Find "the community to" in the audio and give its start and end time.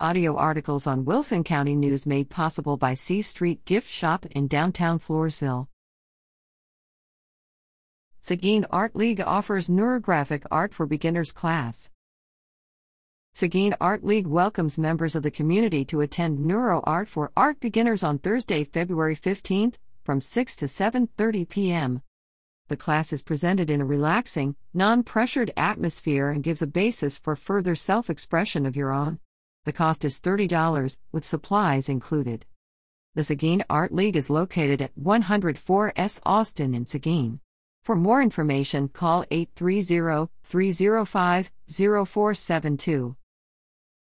15.22-16.00